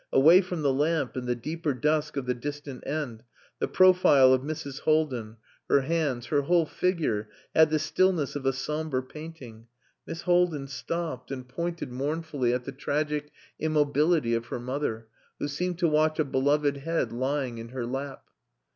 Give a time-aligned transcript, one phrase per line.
[0.11, 3.21] Away from the lamp, in the deeper dusk of the distant end,
[3.59, 4.79] the profile of Mrs.
[4.79, 5.37] Haldin,
[5.69, 9.67] her hands, her whole figure had the stillness of a sombre painting.
[10.07, 13.29] Miss Haldin stopped, and pointed mournfully at the tragic
[13.59, 15.05] immobility of her mother,
[15.37, 18.23] who seemed to watch a beloved head lying in her lap.